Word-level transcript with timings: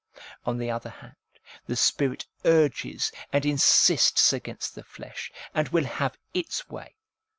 On 0.45 0.57
the 0.57 0.71
other 0.71 0.89
hand, 0.89 1.15
the 1.67 1.75
spirit 1.75 2.25
urges 2.43 3.11
and 3.31 3.45
insists 3.45 4.33
against 4.33 4.73
the 4.73 4.83
flesh, 4.83 5.31
and 5.53 5.69
will 5.69 5.85
have 5.85 6.17
its 6.33 6.67
way. 6.67 6.95